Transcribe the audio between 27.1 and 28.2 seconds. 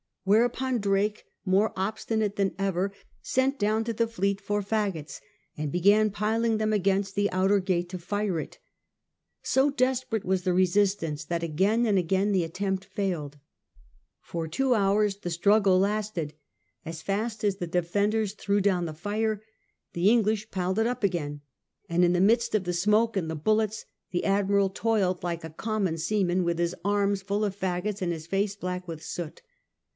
full of faggots and